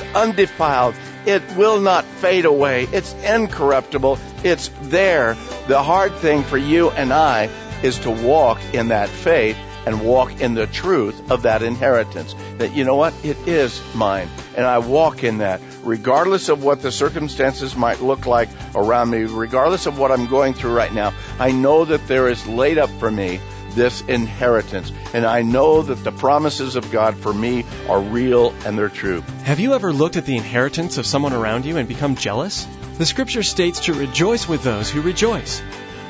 [0.00, 0.94] It's undefiled.
[1.26, 2.84] It will not fade away.
[2.92, 4.18] It's incorruptible.
[4.44, 5.34] It's there.
[5.66, 7.50] The hard thing for you and I
[7.82, 9.56] is to walk in that faith
[9.86, 12.36] and walk in the truth of that inheritance.
[12.58, 13.12] That you know what?
[13.24, 14.28] It is mine.
[14.56, 19.24] And I walk in that regardless of what the circumstances might look like around me,
[19.24, 21.12] regardless of what I'm going through right now.
[21.40, 23.40] I know that there is laid up for me
[23.78, 24.92] this inheritance.
[25.14, 29.22] And I know that the promises of God for me are real and they're true.
[29.44, 32.66] Have you ever looked at the inheritance of someone around you and become jealous?
[32.98, 35.62] The scripture states to rejoice with those who rejoice.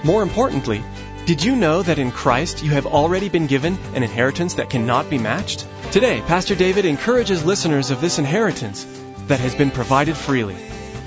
[0.03, 0.83] More importantly,
[1.27, 5.11] did you know that in Christ you have already been given an inheritance that cannot
[5.11, 5.67] be matched?
[5.93, 8.87] Today, Pastor David encourages listeners of this inheritance
[9.27, 10.57] that has been provided freely.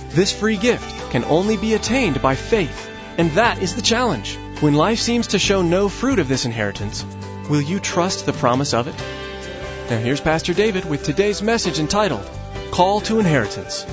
[0.10, 2.88] This free gift can only be attained by faith,
[3.18, 4.38] and that is the challenge.
[4.62, 7.04] When life seems to show no fruit of this inheritance,
[7.50, 8.94] will you trust the promise of it?
[9.90, 12.30] Now here's Pastor David with today's message entitled
[12.70, 13.88] Call to Inheritance.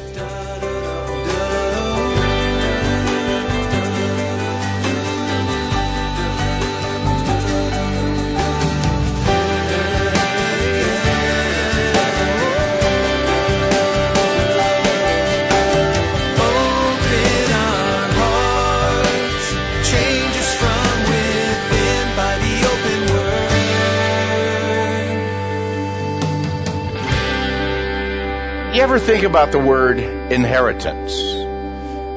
[28.79, 31.21] You ever think about the word inheritance?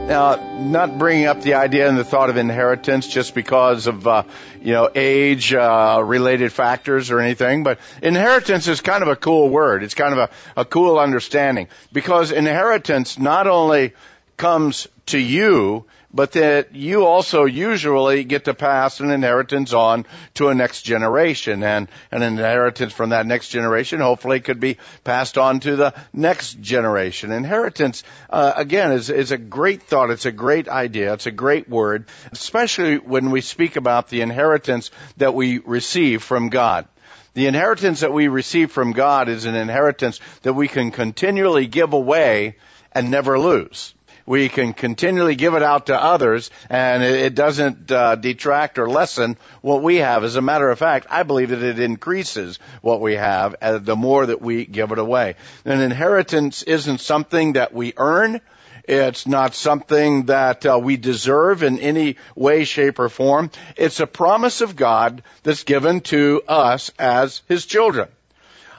[0.07, 4.25] Now, not bringing up the idea and the thought of inheritance just because of, uh,
[4.61, 9.49] you know, age, uh, related factors or anything, but inheritance is kind of a cool
[9.49, 9.81] word.
[9.81, 13.93] It's kind of a, a cool understanding because inheritance not only
[14.37, 20.49] comes to you, but that you also usually get to pass an inheritance on to
[20.49, 25.59] a next generation and an inheritance from that next generation hopefully could be passed on
[25.61, 27.31] to the next generation.
[27.31, 30.09] Inheritance, uh, again, is, is a great thought.
[30.09, 31.13] It's a great idea.
[31.13, 36.49] It's a great word, especially when we speak about the inheritance that we receive from
[36.49, 36.87] God.
[37.33, 41.93] The inheritance that we receive from God is an inheritance that we can continually give
[41.93, 42.57] away
[42.93, 43.93] and never lose
[44.25, 49.37] we can continually give it out to others and it doesn't uh, detract or lessen
[49.61, 50.23] what we have.
[50.23, 53.95] As a matter of fact, I believe that it increases what we have uh, the
[53.95, 55.35] more that we give it away.
[55.65, 58.41] An inheritance isn't something that we earn.
[58.83, 63.51] It's not something that uh, we deserve in any way, shape, or form.
[63.77, 68.09] It's a promise of God that's given to us as His children.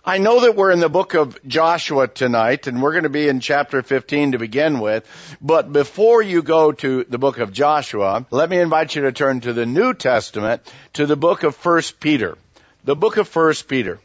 [0.04, 3.28] I know that we're in the book of Joshua tonight, and we're going to be
[3.28, 5.06] in chapter 15 to begin with.
[5.40, 9.42] But before you go to the book of Joshua, let me invite you to turn
[9.42, 10.62] to the New Testament,
[10.94, 12.36] to the book of First Peter.
[12.82, 14.00] The book of First Peter.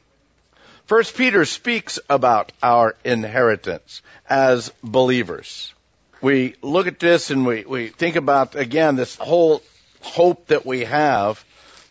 [0.85, 5.73] First Peter speaks about our inheritance as believers.
[6.21, 9.63] We look at this and we, we think about, again, this whole
[10.01, 11.43] hope that we have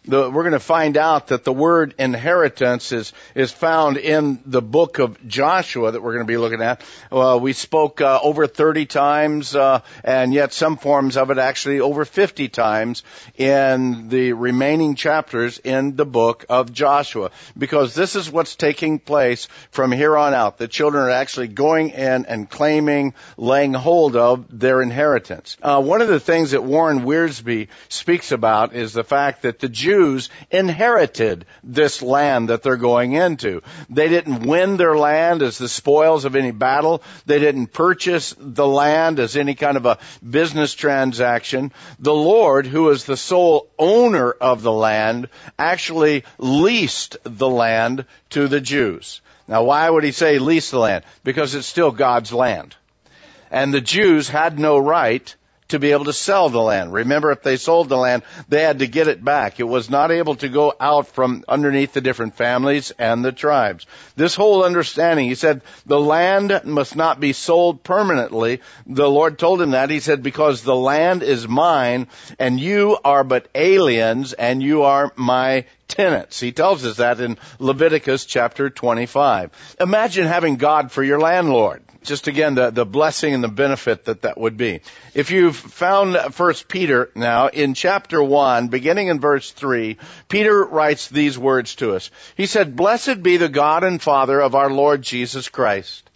[0.06, 4.62] the, we're going to find out that the word inheritance is is found in the
[4.62, 6.82] book of Joshua that we're going to be looking at.
[7.10, 11.80] Uh, we spoke uh, over 30 times, uh, and yet some forms of it actually
[11.80, 13.02] over 50 times
[13.36, 19.48] in the remaining chapters in the book of Joshua, because this is what's taking place
[19.70, 20.58] from here on out.
[20.58, 25.56] The children are actually going in and claiming, laying hold of their inheritance.
[25.62, 29.68] Uh, one of the things that Warren Wiersbe speaks about is the fact that the
[29.68, 33.62] Jews Jews inherited this land that they're going into.
[33.88, 37.02] They didn't win their land as the spoils of any battle.
[37.24, 39.98] They didn't purchase the land as any kind of a
[40.28, 41.72] business transaction.
[41.98, 45.28] The Lord, who is the sole owner of the land,
[45.58, 49.22] actually leased the land to the Jews.
[49.48, 51.04] Now why would he say lease the land?
[51.24, 52.76] Because it's still God's land.
[53.50, 55.34] And the Jews had no right
[55.68, 56.92] to be able to sell the land.
[56.92, 59.58] Remember, if they sold the land, they had to get it back.
[59.58, 63.86] It was not able to go out from underneath the different families and the tribes.
[64.14, 68.60] This whole understanding, he said, the land must not be sold permanently.
[68.86, 69.90] The Lord told him that.
[69.90, 72.08] He said, because the land is mine
[72.38, 76.40] and you are but aliens and you are my tenants.
[76.40, 79.76] He tells us that in Leviticus chapter 25.
[79.80, 84.22] Imagine having God for your landlord just again the, the blessing and the benefit that
[84.22, 84.80] that would be.
[85.14, 89.98] If you've found First Peter now in chapter one, beginning in verse three,
[90.28, 92.10] Peter writes these words to us.
[92.36, 96.08] He said, "Blessed be the God and Father of our Lord Jesus Christ."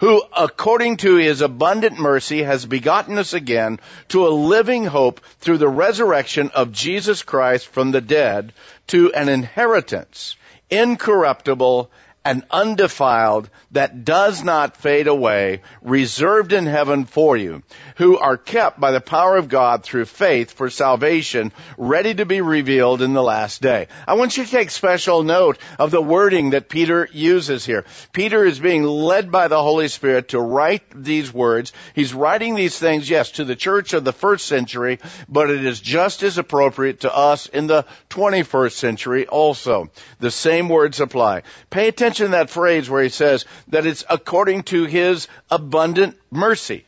[0.00, 5.58] Who, according to his abundant mercy, has begotten us again to a living hope through
[5.58, 8.54] the resurrection of Jesus Christ from the dead
[8.86, 10.36] to an inheritance
[10.70, 11.90] incorruptible
[12.24, 17.62] and undefiled that does not fade away, reserved in heaven for you,
[17.96, 22.42] who are kept by the power of God through faith for salvation, ready to be
[22.42, 23.88] revealed in the last day.
[24.06, 27.86] I want you to take special note of the wording that Peter uses here.
[28.12, 31.72] Peter is being led by the Holy Spirit to write these words.
[31.94, 35.80] He's writing these things, yes, to the church of the first century, but it is
[35.80, 39.90] just as appropriate to us in the 21st century also.
[40.18, 41.44] The same words apply.
[41.70, 46.84] Pay attention mention that phrase where he says that it's according to his abundant mercy.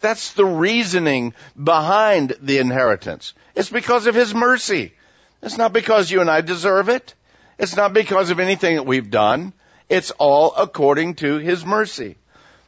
[0.00, 3.34] That's the reasoning behind the inheritance.
[3.54, 4.94] It's because of his mercy.
[5.42, 7.14] It's not because you and I deserve it.
[7.58, 9.52] It's not because of anything that we've done.
[9.90, 12.16] It's all according to his mercy.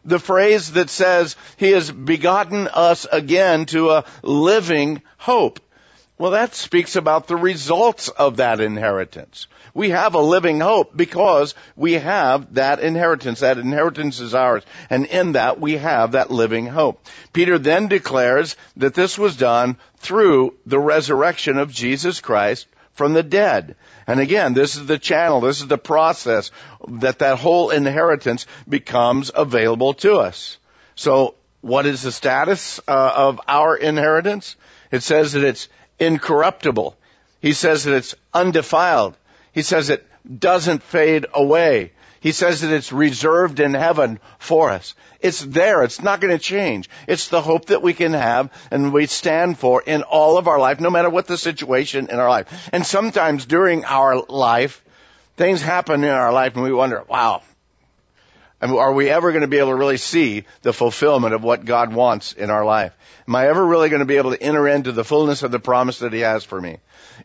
[0.04, 5.58] The phrase that says he has begotten us again to a living hope.
[6.24, 9.46] Well, that speaks about the results of that inheritance.
[9.74, 13.40] We have a living hope because we have that inheritance.
[13.40, 14.62] That inheritance is ours.
[14.88, 17.06] And in that we have that living hope.
[17.34, 23.22] Peter then declares that this was done through the resurrection of Jesus Christ from the
[23.22, 23.76] dead.
[24.06, 26.50] And again, this is the channel, this is the process
[26.88, 30.56] that that whole inheritance becomes available to us.
[30.94, 34.56] So, what is the status uh, of our inheritance?
[34.90, 35.68] It says that it's
[35.98, 36.96] incorruptible.
[37.40, 39.16] He says that it's undefiled.
[39.52, 40.06] He says it
[40.40, 41.92] doesn't fade away.
[42.20, 44.94] He says that it's reserved in heaven for us.
[45.20, 45.82] It's there.
[45.82, 46.88] It's not going to change.
[47.06, 50.58] It's the hope that we can have and we stand for in all of our
[50.58, 52.70] life, no matter what the situation in our life.
[52.72, 54.82] And sometimes during our life,
[55.36, 57.42] things happen in our life and we wonder, wow,
[58.72, 61.92] are we ever going to be able to really see the fulfillment of what God
[61.92, 62.96] wants in our life?
[63.26, 65.58] Am I ever really going to be able to enter into the fullness of the
[65.58, 66.78] promise that He has for me?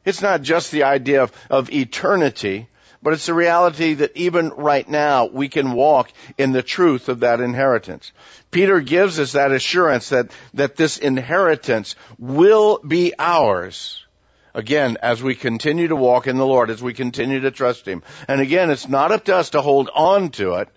[0.05, 2.67] It's not just the idea of, of eternity,
[3.01, 7.21] but it's the reality that even right now we can walk in the truth of
[7.21, 8.11] that inheritance.
[8.51, 14.03] Peter gives us that assurance that, that this inheritance will be ours.
[14.53, 18.03] Again, as we continue to walk in the Lord, as we continue to trust Him.
[18.27, 20.69] And again, it's not up to us to hold on to it.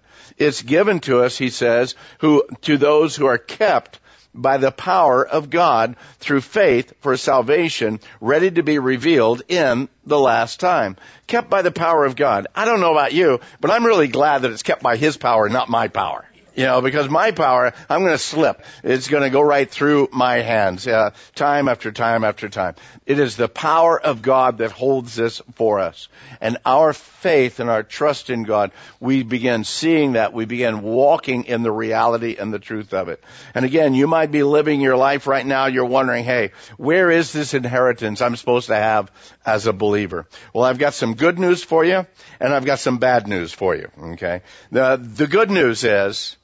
[0.42, 4.00] It's given to us, he says, who, to those who are kept
[4.34, 10.18] by the power of God through faith for salvation, ready to be revealed in the
[10.18, 10.96] last time.
[11.28, 12.48] Kept by the power of God.
[12.56, 15.48] I don't know about you, but I'm really glad that it's kept by His power,
[15.48, 16.24] not my power.
[16.54, 18.62] You know, because my power, I'm going to slip.
[18.84, 22.74] It's going to go right through my hands, uh, time after time after time.
[23.06, 26.08] It is the power of God that holds this for us.
[26.40, 30.34] And our faith and our trust in God, we begin seeing that.
[30.34, 33.22] We begin walking in the reality and the truth of it.
[33.54, 35.66] And again, you might be living your life right now.
[35.66, 39.10] You're wondering, hey, where is this inheritance I'm supposed to have
[39.46, 40.26] as a believer?
[40.52, 42.06] Well, I've got some good news for you
[42.40, 43.88] and I've got some bad news for you.
[43.98, 44.42] Okay.
[44.70, 46.36] The, the good news is,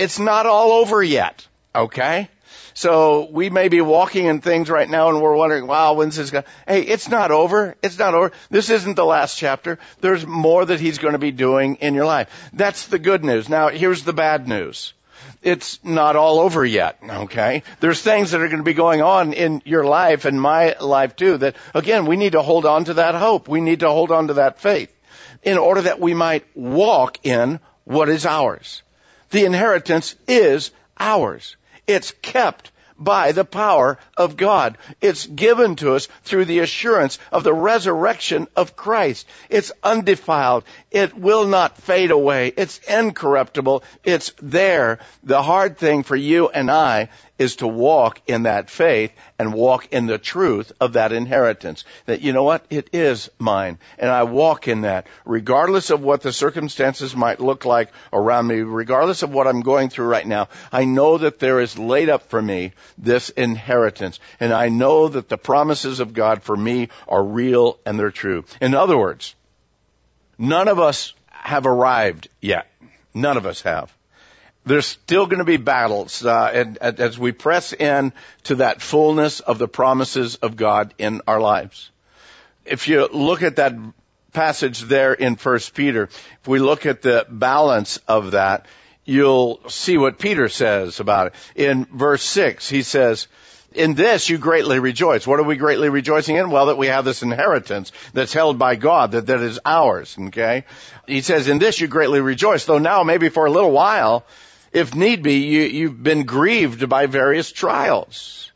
[0.00, 1.46] it's not all over yet.
[1.74, 2.28] Okay?
[2.72, 6.30] So we may be walking in things right now and we're wondering, wow, when's this
[6.30, 7.76] going to, Hey, it's not over.
[7.82, 8.32] It's not over.
[8.48, 9.78] This isn't the last chapter.
[10.00, 12.30] There's more that he's going to be doing in your life.
[12.54, 13.48] That's the good news.
[13.50, 14.94] Now, here's the bad news.
[15.42, 17.62] It's not all over yet, okay?
[17.80, 21.16] There's things that are going to be going on in your life and my life
[21.16, 23.48] too that, again, we need to hold on to that hope.
[23.48, 24.94] We need to hold on to that faith
[25.42, 28.82] in order that we might walk in what is ours.
[29.30, 31.56] The inheritance is ours.
[31.86, 32.70] It's kept
[33.00, 34.76] by the power of God.
[35.00, 39.26] It's given to us through the assurance of the resurrection of Christ.
[39.48, 40.64] It's undefiled.
[40.90, 42.52] It will not fade away.
[42.54, 43.82] It's incorruptible.
[44.04, 44.98] It's there.
[45.24, 47.08] The hard thing for you and I
[47.40, 51.84] is to walk in that faith and walk in the truth of that inheritance.
[52.04, 52.66] That, you know what?
[52.68, 53.78] It is mine.
[53.98, 58.56] And I walk in that, regardless of what the circumstances might look like around me,
[58.60, 60.50] regardless of what I'm going through right now.
[60.70, 64.20] I know that there is laid up for me this inheritance.
[64.38, 68.44] And I know that the promises of God for me are real and they're true.
[68.60, 69.34] In other words,
[70.36, 72.70] none of us have arrived yet.
[73.14, 73.90] None of us have
[74.66, 78.12] there's still going to be battles uh, and, and as we press in
[78.44, 81.90] to that fullness of the promises of God in our lives.
[82.64, 83.74] If you look at that
[84.32, 88.66] passage there in First Peter, if we look at the balance of that,
[89.04, 91.34] you'll see what Peter says about it.
[91.56, 93.28] In verse six, he says,
[93.72, 95.26] in this you greatly rejoice.
[95.26, 96.50] What are we greatly rejoicing in?
[96.50, 100.64] Well, that we have this inheritance that's held by God, that, that is ours, okay?
[101.06, 104.24] He says, in this you greatly rejoice, though now maybe for a little while,
[104.72, 108.52] if need be, you, you've been grieved by various trials.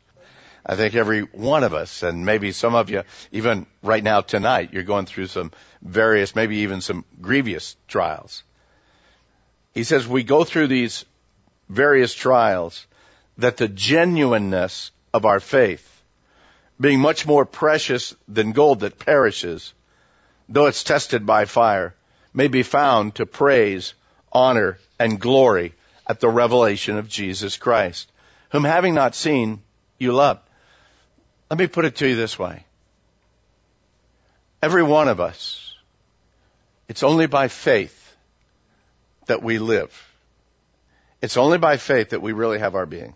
[0.65, 4.69] I think every one of us, and maybe some of you, even right now tonight,
[4.71, 8.43] you're going through some various, maybe even some grievous trials.
[9.73, 11.05] He says we go through these
[11.69, 12.87] various trials
[13.37, 15.91] that the genuineness of our faith,
[16.79, 19.73] being much more precious than gold that perishes,
[20.49, 21.93] though it's tested by fire,
[22.33, 23.93] may be found to praise,
[24.31, 25.74] honor, and glory
[26.07, 28.11] at the revelation of Jesus Christ,
[28.49, 29.61] whom having not seen,
[29.97, 30.39] you love.
[31.49, 32.65] Let me put it to you this way.
[34.61, 35.75] Every one of us,
[36.87, 38.15] it's only by faith
[39.27, 39.91] that we live.
[41.21, 43.15] It's only by faith that we really have our being.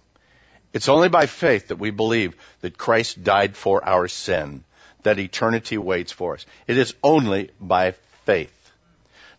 [0.73, 4.63] It's only by faith that we believe that Christ died for our sin,
[5.03, 6.45] that eternity waits for us.
[6.67, 7.93] It is only by
[8.25, 8.53] faith.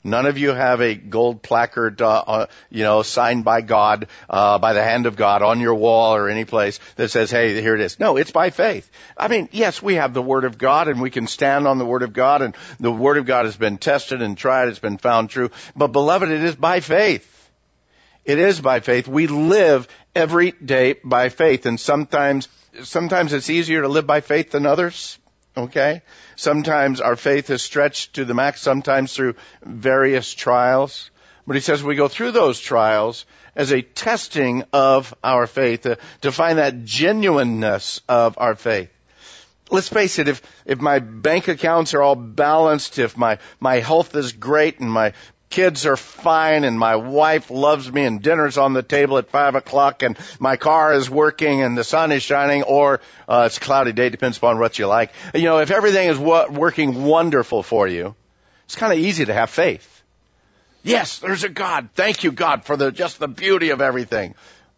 [0.02, 4.58] None of you have a gold placard, uh, uh, you know, signed by God, uh,
[4.58, 7.74] by the hand of God on your wall or any place that says, hey, here
[7.74, 8.00] it is.
[8.00, 8.90] No, it's by faith.
[9.14, 11.84] I mean, yes, we have the Word of God and we can stand on the
[11.84, 14.68] Word of God and the Word of God has been tested and tried.
[14.68, 15.50] It's been found true.
[15.76, 17.26] But beloved, it is by faith.
[18.24, 19.06] It is by faith.
[19.06, 22.48] We live every day by faith and sometimes,
[22.84, 25.18] sometimes it's easier to live by faith than others.
[25.56, 26.02] Okay?
[26.36, 31.10] Sometimes our faith is stretched to the max, sometimes through various trials.
[31.46, 33.26] But he says we go through those trials
[33.56, 38.90] as a testing of our faith to, to find that genuineness of our faith
[39.70, 44.14] let's face it, if, if my bank accounts are all balanced, if my, my health
[44.14, 45.12] is great and my
[45.50, 49.56] kids are fine and my wife loves me and dinner's on the table at five
[49.56, 53.60] o'clock and my car is working and the sun is shining or uh, it's a
[53.60, 55.12] cloudy day, depends upon what you like.
[55.34, 58.14] You know, if everything is wo- working wonderful for you,
[58.64, 60.02] it's kind of easy to have faith.
[60.84, 61.90] Yes, there's a God.
[61.94, 64.36] Thank you, God, for the just the beauty of everything.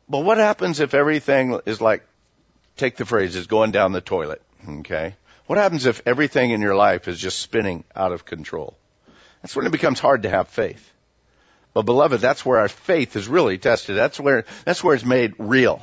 [0.08, 2.04] But what happens if everything is like,
[2.76, 4.42] take the phrase, is going down the toilet?
[4.68, 5.14] Okay.
[5.46, 8.76] What happens if everything in your life is just spinning out of control?
[9.42, 10.92] That's when it becomes hard to have faith.
[11.74, 13.96] But beloved, that's where our faith is really tested.
[13.96, 15.82] That's where, that's where it's made real.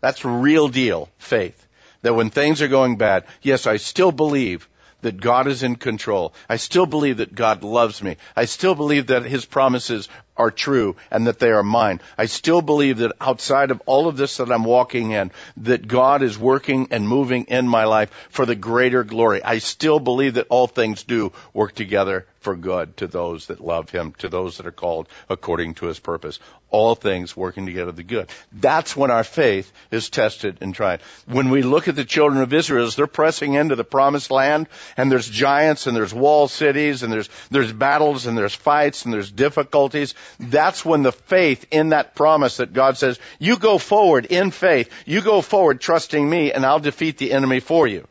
[0.00, 1.66] That's real deal faith.
[2.02, 4.68] That when things are going bad, yes, I still believe
[5.02, 6.34] that God is in control.
[6.48, 8.16] I still believe that God loves me.
[8.36, 10.08] I still believe that His promises
[10.40, 12.00] are true and that they are mine.
[12.16, 16.22] I still believe that outside of all of this that I'm walking in, that God
[16.22, 19.42] is working and moving in my life for the greater glory.
[19.42, 23.90] I still believe that all things do work together for good to those that love
[23.90, 26.38] him, to those that are called according to his purpose.
[26.70, 28.30] All things working together the good.
[28.52, 31.00] That's when our faith is tested and tried.
[31.26, 34.68] When we look at the children of Israel as they're pressing into the promised land
[34.96, 39.12] and there's giants and there's wall cities and there's, there's battles and there's fights and
[39.12, 44.26] there's difficulties, that's when the faith in that promise that God says, you go forward
[44.26, 48.06] in faith, you go forward trusting me and I'll defeat the enemy for you.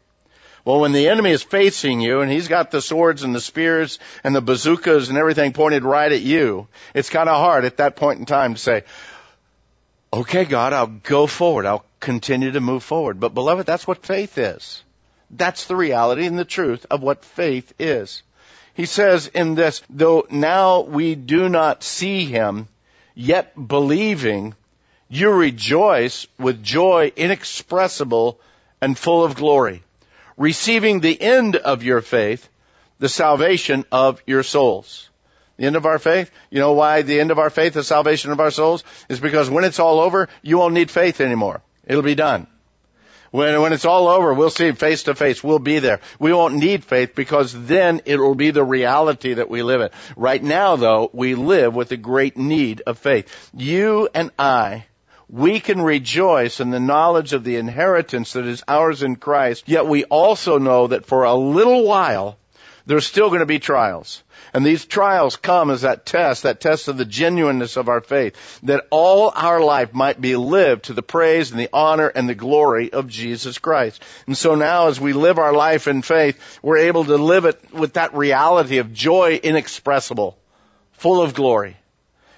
[0.66, 3.98] Well, when the enemy is facing you and he's got the swords and the spears
[4.24, 7.96] and the bazookas and everything pointed right at you, it's kind of hard at that
[7.96, 8.84] point in time to say,
[10.12, 11.66] okay, God, I'll go forward.
[11.66, 13.20] I'll continue to move forward.
[13.20, 14.84] But beloved, that's what faith is.
[15.32, 18.24] That's the reality and the truth of what faith is.
[18.80, 22.70] He says in this, though now we do not see him,
[23.14, 24.56] yet believing,
[25.10, 28.40] you rejoice with joy inexpressible
[28.80, 29.84] and full of glory
[30.38, 32.48] receiving the end of your faith,
[33.00, 35.10] the salvation of your souls.
[35.58, 38.32] The end of our faith, you know why the end of our faith, the salvation
[38.32, 41.62] of our souls, is because when it's all over, you won't need faith anymore.
[41.86, 42.48] It'll be done.
[43.32, 45.44] When, when it's all over, we'll see face to face.
[45.44, 46.00] We'll be there.
[46.20, 49.90] We won't need faith because then it will be the reality that we live in.
[50.16, 53.52] Right now though, we live with a great need of faith.
[53.54, 54.86] You and I
[55.30, 59.86] we can rejoice in the knowledge of the inheritance that is ours in Christ, yet
[59.86, 62.40] we also know that for a little while,
[62.88, 64.24] there's still going to be trials.
[64.54, 68.60] And these trials come as that test, that test of the genuineness of our faith,
[68.64, 72.36] that all our life might be lived to the praise and the honor and the
[72.36, 74.04] glory of Jesus Christ.
[74.26, 77.74] And so now as we live our life in faith, we're able to live it
[77.74, 80.38] with that reality of joy inexpressible,
[80.94, 81.78] full of glory.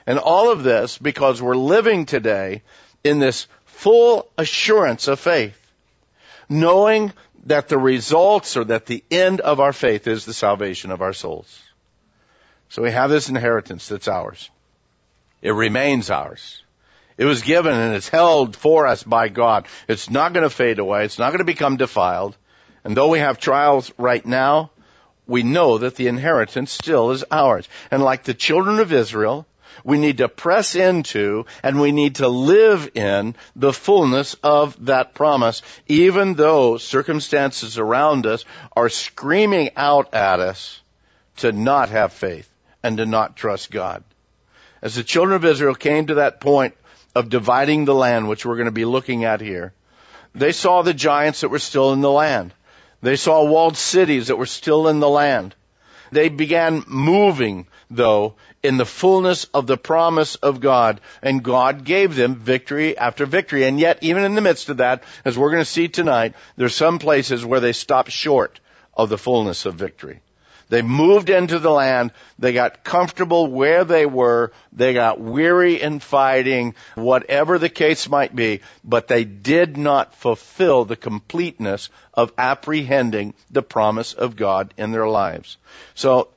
[0.05, 2.63] And all of this because we're living today
[3.03, 5.57] in this full assurance of faith,
[6.49, 7.13] knowing
[7.45, 11.13] that the results or that the end of our faith is the salvation of our
[11.13, 11.61] souls.
[12.71, 14.49] So we have this inheritance that's ours.
[15.41, 16.63] It remains ours.
[17.17, 19.67] It was given and it's held for us by God.
[19.89, 21.03] It's not going to fade away.
[21.03, 22.37] It's not going to become defiled.
[22.85, 24.71] And though we have trials right now,
[25.27, 27.67] we know that the inheritance still is ours.
[27.91, 29.45] And like the children of Israel,
[29.83, 35.13] we need to press into and we need to live in the fullness of that
[35.13, 38.45] promise, even though circumstances around us
[38.77, 40.79] are screaming out at us
[41.35, 42.47] to not have faith
[42.83, 44.03] and to not trust God.
[44.81, 46.75] As the children of Israel came to that point
[47.15, 49.73] of dividing the land, which we're going to be looking at here,
[50.33, 52.53] they saw the giants that were still in the land.
[53.01, 55.55] They saw walled cities that were still in the land.
[56.11, 62.15] They began moving, though, in the fullness of the promise of God, and God gave
[62.15, 63.63] them victory after victory.
[63.63, 66.75] And yet, even in the midst of that, as we're going to see tonight, there's
[66.75, 68.59] some places where they stopped short
[68.93, 70.21] of the fullness of victory.
[70.71, 72.11] They moved into the land.
[72.39, 74.53] They got comfortable where they were.
[74.71, 80.85] They got weary in fighting, whatever the case might be, but they did not fulfill
[80.85, 85.57] the completeness of apprehending the promise of God in their lives.
[85.93, 86.29] So,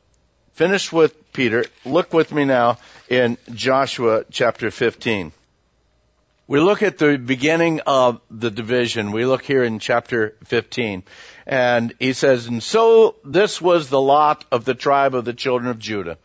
[0.55, 1.65] finish with Peter.
[1.85, 5.31] Look with me now in Joshua chapter 15.
[6.49, 9.13] We look at the beginning of the division.
[9.13, 11.05] We look here in chapter 15.
[11.47, 15.71] And he says, and so this was the lot of the tribe of the children
[15.71, 16.19] of Judah.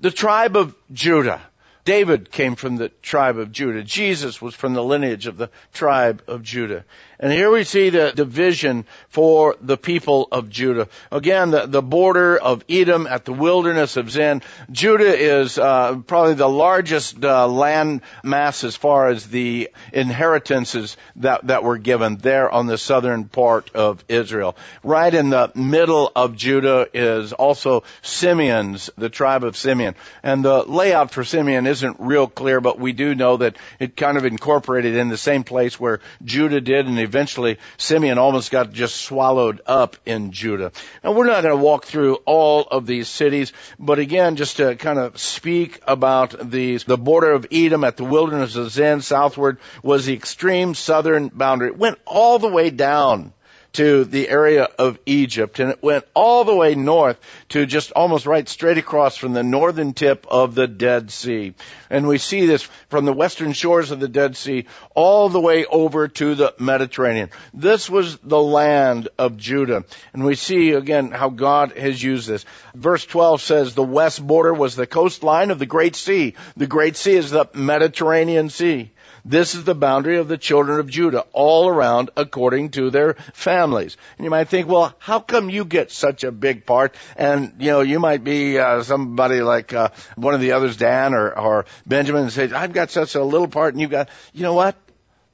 [0.00, 1.40] The tribe of Judah.
[1.84, 3.82] David came from the tribe of Judah.
[3.82, 6.84] Jesus was from the lineage of the tribe of Judah.
[7.20, 10.88] And here we see the division for the people of Judah.
[11.10, 14.40] Again, the, the border of Edom at the wilderness of Zin.
[14.70, 21.48] Judah is uh, probably the largest uh, land mass as far as the inheritances that,
[21.48, 24.56] that were given there on the southern part of Israel.
[24.84, 29.96] Right in the middle of Judah is also Simeon's, the tribe of Simeon.
[30.22, 34.16] And the layout for Simeon isn't real clear, but we do know that it kind
[34.16, 38.96] of incorporated in the same place where Judah did and eventually Simeon almost got just
[38.96, 40.72] swallowed up in Judah.
[41.02, 44.76] Now we're not going to walk through all of these cities, but again, just to
[44.76, 49.58] kind of speak about these, the border of Edom at the wilderness of Zin southward
[49.82, 51.68] was the extreme southern boundary.
[51.68, 53.32] It went all the way down
[53.78, 57.16] to the area of Egypt and it went all the way north
[57.48, 61.54] to just almost right straight across from the northern tip of the Dead Sea.
[61.88, 65.64] And we see this from the western shores of the Dead Sea all the way
[65.64, 67.30] over to the Mediterranean.
[67.54, 69.84] This was the land of Judah.
[70.12, 72.44] And we see again how God has used this.
[72.74, 76.34] Verse 12 says the west border was the coastline of the Great Sea.
[76.56, 78.90] The Great Sea is the Mediterranean Sea.
[79.24, 83.96] This is the boundary of the children of Judah, all around according to their families.
[84.16, 86.94] And you might think, well, how come you get such a big part?
[87.16, 91.14] And, you know, you might be uh, somebody like uh, one of the others, Dan
[91.14, 94.42] or, or Benjamin, and say, I've got such a little part, and you've got, you
[94.42, 94.76] know what?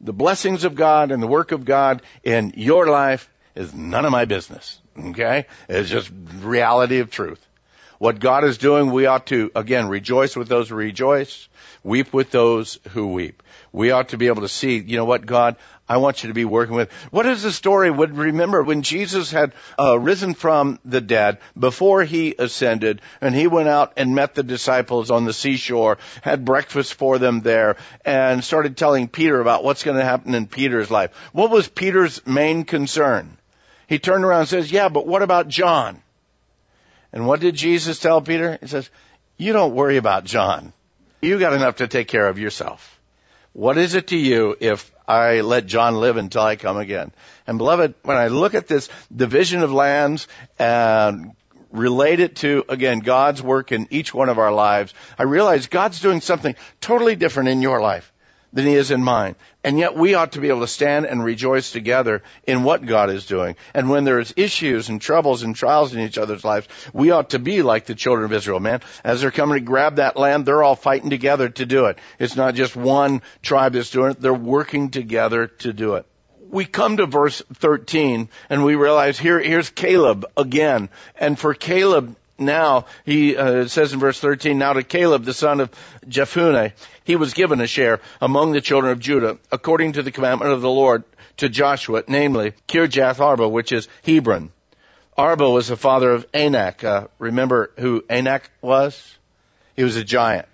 [0.01, 4.13] The blessings of God and the work of God in your life is none of
[4.13, 4.81] my business.
[4.99, 5.47] Okay?
[5.69, 6.11] It's just
[6.41, 7.45] reality of truth.
[7.99, 11.49] What God is doing, we ought to, again, rejoice with those who rejoice,
[11.85, 13.43] weep with those who weep
[13.75, 15.57] we ought to be able to see, you know what, God,
[15.89, 16.93] I want you to be working with.
[17.11, 17.91] What is the story?
[17.91, 23.49] Would remember when Jesus had uh, risen from the dead before he ascended, and he
[23.49, 28.45] went out and met the disciples on the seashore, had breakfast for them there, and
[28.45, 31.11] started telling Peter about what's going to happen in Peter's life.
[31.33, 33.37] What was Peter's main concern?
[33.89, 36.01] He turned around and says, "Yeah, but what about John?"
[37.13, 38.57] And what did Jesus tell Peter?
[38.61, 38.89] He says,
[39.37, 40.73] "You don't worry about John.
[41.21, 42.95] You got enough to take care of yourself."
[43.55, 47.13] What is it to you if I let John live until I come again?
[47.47, 50.27] And beloved, when I look at this division of lands
[50.59, 51.37] and
[51.71, 56.01] relate it to, again, God's work in each one of our lives, I realize God's
[56.01, 58.13] doing something totally different in your life
[58.55, 59.35] than he is in mine.
[59.65, 63.11] And yet we ought to be able to stand and rejoice together in what God
[63.11, 63.57] is doing.
[63.75, 67.39] And when there's issues and troubles and trials in each other's lives, we ought to
[67.39, 68.81] be like the children of Israel, man.
[69.03, 71.99] As they're coming to grab that land, they're all fighting together to do it.
[72.19, 76.07] It's not just one tribe that's doing it, they're working together to do it
[76.51, 80.89] we come to verse 13 and we realize here, here's Caleb again.
[81.17, 85.61] And for Caleb, now, he uh, says in verse 13, now to Caleb, the son
[85.61, 85.71] of
[86.07, 86.73] Jephunneh,
[87.05, 90.61] he was given a share among the children of Judah, according to the commandment of
[90.61, 91.05] the Lord
[91.37, 94.51] to Joshua, namely Kirjath Arba, which is Hebron.
[95.17, 96.83] Arba was the father of Anak.
[96.83, 99.17] Uh, remember who Anak was?
[99.77, 100.49] He was a giant.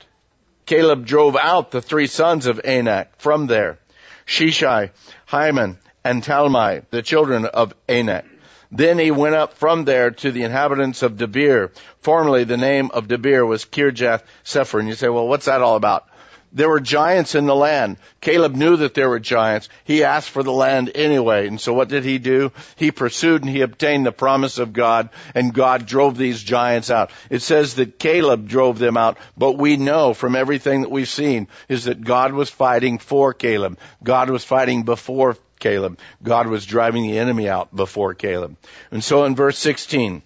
[0.66, 3.78] Caleb drove out the three sons of Anak from there.
[4.26, 4.90] Sheshai
[5.28, 8.24] Ahiman, and Talmai, the children of Anak.
[8.72, 11.70] Then he went up from there to the inhabitants of Debir.
[12.02, 14.78] Formerly the name of Debir was Kirjath Sepher.
[14.78, 16.06] And you say, well, what's that all about?
[16.52, 17.96] There were giants in the land.
[18.20, 19.68] Caleb knew that there were giants.
[19.84, 21.46] He asked for the land anyway.
[21.46, 22.50] And so what did he do?
[22.76, 27.12] He pursued and he obtained the promise of God and God drove these giants out.
[27.30, 31.46] It says that Caleb drove them out, but we know from everything that we've seen
[31.68, 33.78] is that God was fighting for Caleb.
[34.02, 35.98] God was fighting before Caleb.
[36.22, 38.56] God was driving the enemy out before Caleb.
[38.90, 40.22] And so in verse 16,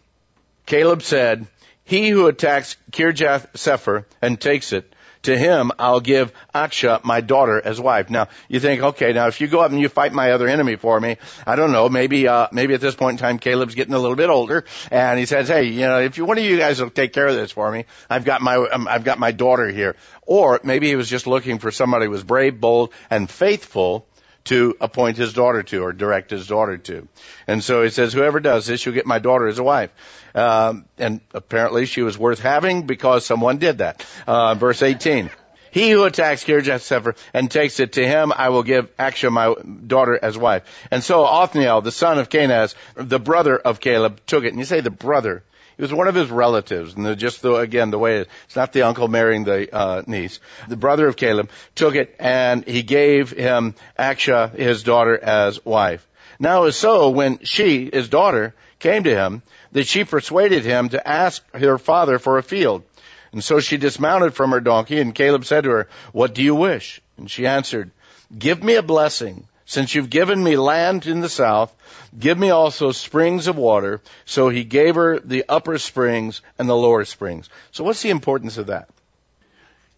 [0.64, 1.46] Caleb said,
[1.84, 4.93] he who attacks Kirjath Sepher and takes it,
[5.24, 8.10] to him I'll give Achsah, my daughter, as wife.
[8.10, 10.76] Now, you think, okay, now if you go up and you fight my other enemy
[10.76, 13.94] for me, I don't know, maybe, uh, maybe at this point in time Caleb's getting
[13.94, 16.56] a little bit older, and he says, hey, you know, if you, one of you
[16.56, 19.32] guys will take care of this for me, I've got my, um, I've got my
[19.32, 19.96] daughter here.
[20.22, 24.08] Or maybe he was just looking for somebody who was brave, bold, and faithful,
[24.44, 27.08] to appoint his daughter to or direct his daughter to.
[27.46, 29.90] And so he says, whoever does this, you'll get my daughter as a wife.
[30.34, 34.04] Um, and apparently she was worth having because someone did that.
[34.26, 35.30] Uh, verse 18.
[35.70, 39.54] He who attacks Kirjath Sepher and takes it to him, I will give Achsah my
[39.86, 40.62] daughter as wife.
[40.90, 44.50] And so Othniel, the son of Kenaz, the brother of Caleb, took it.
[44.50, 45.42] And you say the brother.
[45.76, 48.82] He was one of his relatives, and just the, again the way it's not the
[48.82, 50.38] uncle marrying the uh, niece.
[50.68, 56.06] The brother of Caleb took it, and he gave him Achsah, his daughter, as wife.
[56.38, 60.90] Now it was so when she, his daughter, came to him that she persuaded him
[60.90, 62.84] to ask her father for a field.
[63.32, 66.54] And so she dismounted from her donkey, and Caleb said to her, What do you
[66.54, 67.00] wish?
[67.16, 67.90] And she answered,
[68.36, 69.48] Give me a blessing.
[69.66, 71.74] Since you've given me land in the south,
[72.18, 74.02] give me also springs of water.
[74.26, 77.48] So he gave her the upper springs and the lower springs.
[77.72, 78.88] So what's the importance of that?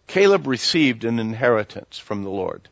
[0.06, 2.68] Caleb received an inheritance from the Lord.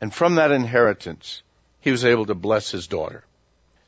[0.00, 1.42] And from that inheritance,
[1.80, 3.24] he was able to bless his daughter.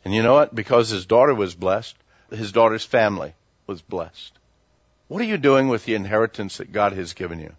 [0.04, 0.54] And you know what?
[0.54, 1.96] Because his daughter was blessed,
[2.30, 3.34] his daughter's family
[3.66, 4.32] was blessed.
[5.08, 7.54] What are you doing with the inheritance that God has given you?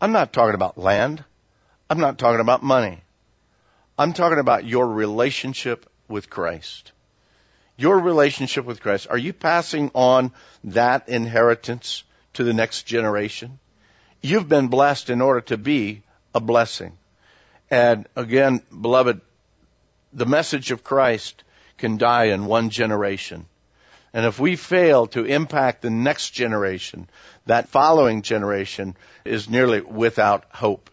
[0.00, 1.22] I'm not talking about land.
[1.90, 3.03] I'm not talking about money.
[3.96, 6.90] I'm talking about your relationship with Christ.
[7.76, 9.06] Your relationship with Christ.
[9.08, 10.32] Are you passing on
[10.64, 12.02] that inheritance
[12.34, 13.58] to the next generation?
[14.20, 16.02] You've been blessed in order to be
[16.34, 16.96] a blessing.
[17.70, 19.20] And again, beloved,
[20.12, 21.44] the message of Christ
[21.78, 23.46] can die in one generation.
[24.12, 27.08] And if we fail to impact the next generation,
[27.46, 30.90] that following generation is nearly without hope.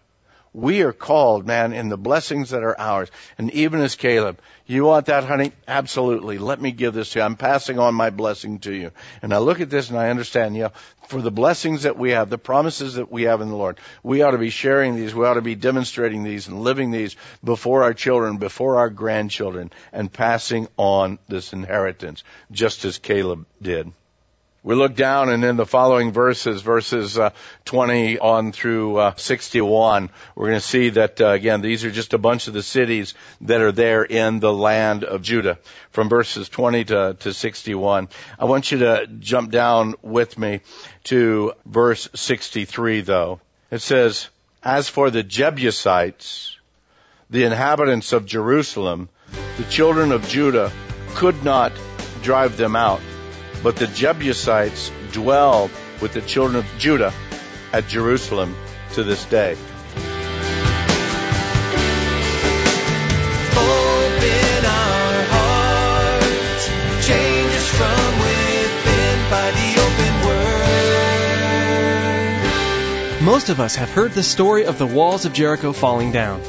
[0.53, 3.09] We are called, man, in the blessings that are ours.
[3.37, 5.53] And even as Caleb, you want that, honey?
[5.65, 6.39] Absolutely.
[6.39, 7.25] Let me give this to you.
[7.25, 8.91] I'm passing on my blessing to you.
[9.21, 10.71] And I look at this and I understand, you know,
[11.07, 14.23] for the blessings that we have, the promises that we have in the Lord, we
[14.23, 15.15] ought to be sharing these.
[15.15, 19.71] We ought to be demonstrating these and living these before our children, before our grandchildren,
[19.93, 23.91] and passing on this inheritance, just as Caleb did.
[24.63, 27.31] We look down and in the following verses, verses uh,
[27.65, 32.13] 20 on through uh, 61, we're going to see that uh, again these are just
[32.13, 35.57] a bunch of the cities that are there in the land of Judah.
[35.89, 40.61] From verses 20 to, to 61, I want you to jump down with me
[41.05, 43.01] to verse 63.
[43.01, 43.39] Though
[43.71, 44.29] it says,
[44.61, 46.55] "As for the Jebusites,
[47.31, 49.09] the inhabitants of Jerusalem,
[49.57, 50.71] the children of Judah
[51.15, 51.71] could not
[52.21, 53.01] drive them out."
[53.63, 55.69] But the Jebusites dwell
[56.01, 57.13] with the children of Judah
[57.71, 58.55] at Jerusalem
[58.93, 59.55] to this day.
[63.53, 66.67] Open our hearts,
[67.07, 70.61] change us from within by the open word.
[73.23, 76.41] Most of us have heard the story of the walls of Jericho falling down.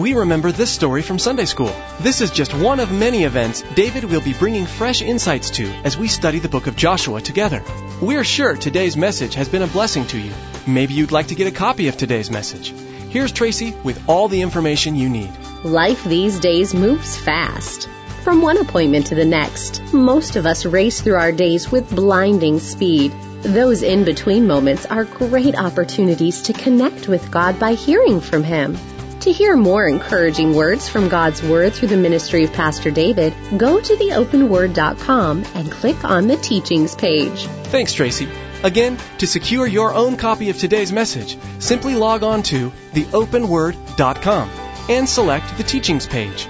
[0.00, 1.74] We remember this story from Sunday school.
[2.00, 5.98] This is just one of many events David will be bringing fresh insights to as
[5.98, 7.62] we study the book of Joshua together.
[8.00, 10.32] We're sure today's message has been a blessing to you.
[10.66, 12.70] Maybe you'd like to get a copy of today's message.
[13.10, 15.30] Here's Tracy with all the information you need.
[15.64, 17.86] Life these days moves fast.
[18.24, 22.58] From one appointment to the next, most of us race through our days with blinding
[22.58, 23.12] speed.
[23.42, 28.78] Those in between moments are great opportunities to connect with God by hearing from Him.
[29.20, 33.78] To hear more encouraging words from God's Word through the ministry of Pastor David, go
[33.78, 37.44] to theopenword.com and click on the teachings page.
[37.64, 38.30] Thanks, Tracy.
[38.62, 44.48] Again, to secure your own copy of today's message, simply log on to theopenword.com
[44.88, 46.48] and select the teachings page.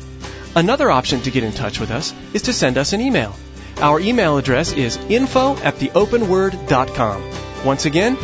[0.57, 3.35] Another option to get in touch with us is to send us an email.
[3.79, 7.65] Our email address is info at theopenword.com.
[7.65, 8.17] Once again,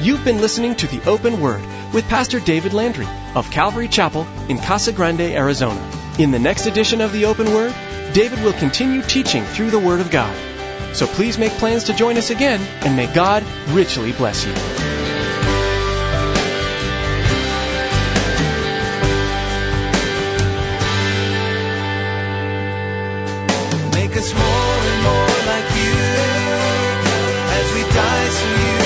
[0.00, 4.58] you've been listening to The Open Word with Pastor David Landry of Calvary Chapel in
[4.58, 5.82] Casa Grande, Arizona.
[6.18, 7.74] In the next edition of The Open Word,
[8.12, 10.34] David will continue teaching through the Word of God.
[10.94, 14.83] So please make plans to join us again, and may God richly bless you.
[24.24, 25.94] us more and more like you
[27.58, 28.83] as we die to you.